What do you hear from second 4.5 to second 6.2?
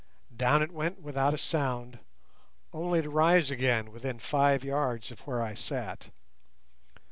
yards of where I sat.